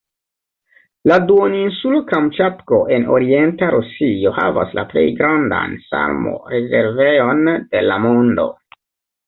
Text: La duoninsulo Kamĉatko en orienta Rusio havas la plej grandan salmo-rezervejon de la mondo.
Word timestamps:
La 1.09 1.17
duoninsulo 1.31 1.99
Kamĉatko 2.11 2.79
en 2.97 3.05
orienta 3.19 3.69
Rusio 3.77 4.33
havas 4.39 4.75
la 4.81 4.87
plej 4.95 5.05
grandan 5.21 5.79
salmo-rezervejon 5.93 7.49
de 7.55 7.89
la 7.93 8.03
mondo. 8.11 8.51